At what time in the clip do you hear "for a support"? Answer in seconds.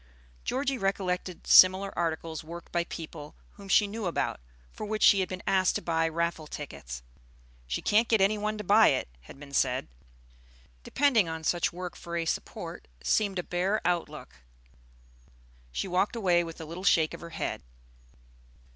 11.95-12.87